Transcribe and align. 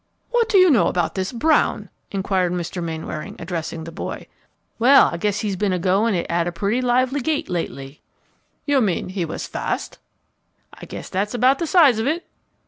"What 0.31 0.49
do 0.49 0.57
you 0.57 0.71
know 0.71 0.87
about 0.87 1.13
this 1.13 1.31
Brown?" 1.31 1.87
inquired 2.09 2.51
Mr. 2.53 2.81
Mainwaring, 2.81 3.35
addressing 3.37 3.83
the 3.83 3.91
boy. 3.91 4.25
"Wal, 4.79 5.09
I 5.13 5.17
guess 5.17 5.41
he's 5.41 5.55
ben 5.55 5.73
a 5.73 5.77
goin' 5.77 6.15
it 6.15 6.25
at 6.27 6.47
a 6.47 6.51
putty 6.51 6.81
lively 6.81 7.21
gait 7.21 7.49
lately." 7.49 8.01
"You 8.65 8.81
mean 8.81 9.09
he 9.09 9.25
was 9.25 9.45
fast?" 9.45 9.99
"I 10.73 10.87
guess 10.87 11.07
that's 11.07 11.35
about 11.35 11.59
the 11.59 11.67
size 11.67 11.99
of 11.99 12.07
it." 12.07 12.25